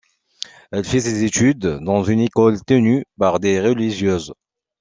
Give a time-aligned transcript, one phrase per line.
[0.71, 4.33] Elle fait ses études dans une école tenues par des religieuses.